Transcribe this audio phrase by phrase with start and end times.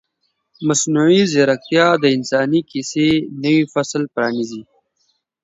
[0.67, 3.09] مصنوعي ځیرکتیا د انساني کیسې
[3.43, 4.61] نوی فصل پرانیزي.